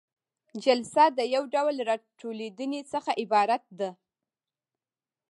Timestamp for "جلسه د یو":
0.63-1.43